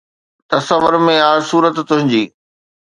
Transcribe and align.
تصور 0.51 0.93
۾ 1.05 1.15
آ 1.29 1.31
صورت 1.49 1.75
تنهنجي 1.87 2.23